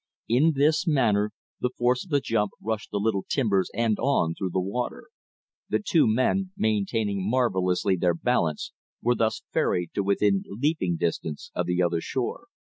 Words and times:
In 0.27 0.53
this 0.55 0.87
manner 0.87 1.31
the 1.59 1.69
force 1.77 2.03
of 2.03 2.09
the 2.09 2.19
jump 2.21 2.53
rushed 2.59 2.89
the 2.89 2.97
little 2.97 3.23
timbers 3.29 3.69
end 3.75 3.99
on 3.99 4.33
through 4.33 4.49
the 4.49 4.59
water. 4.59 5.03
The 5.69 5.77
two 5.79 6.07
men, 6.07 6.49
maintaining 6.57 7.29
marvellously 7.29 7.97
their 7.97 8.15
balance, 8.15 8.71
were 9.03 9.13
thus 9.13 9.43
ferried 9.51 9.91
to 9.93 10.01
within 10.01 10.41
leaping 10.47 10.97
distance 10.97 11.51
of 11.53 11.67
the 11.67 11.83
other 11.83 12.01
shore. 12.01 12.45